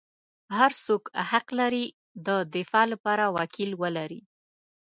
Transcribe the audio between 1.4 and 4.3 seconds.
لري د دفاع لپاره وکیل ولري.